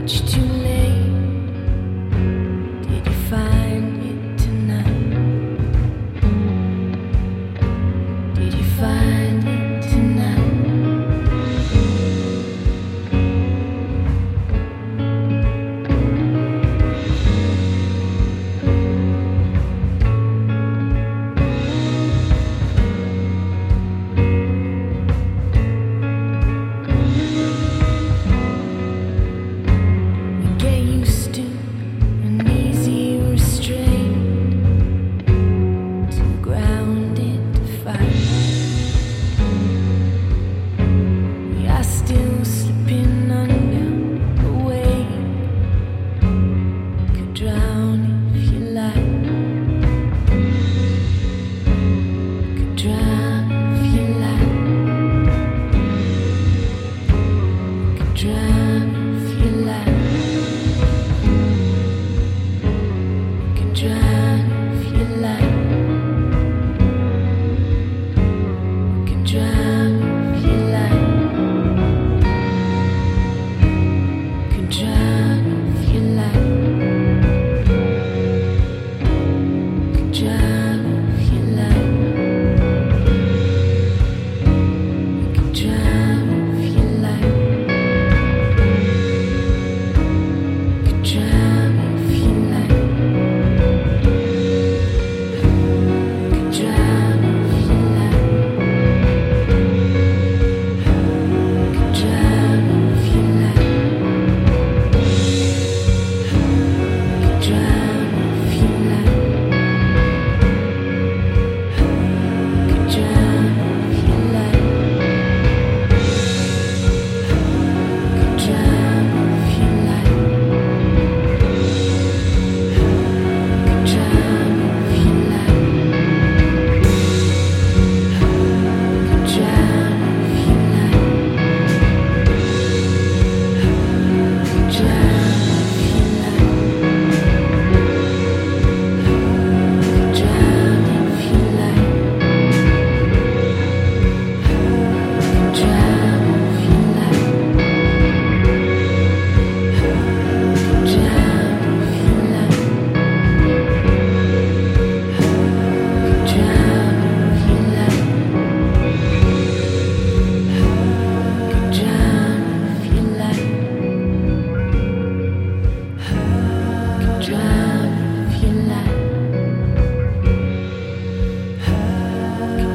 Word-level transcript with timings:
much 0.00 0.32
too 0.32 0.40
late. 0.40 0.69
drive. 52.82 53.19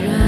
drive. 0.00 0.25